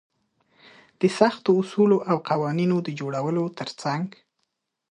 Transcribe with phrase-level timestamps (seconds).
[0.99, 4.05] د سختو اصولو او قوانينونو د جوړولو تر څنګ.